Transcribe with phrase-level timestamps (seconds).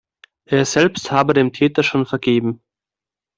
[0.45, 2.63] Er selbst habe dem Täter schon vergeben.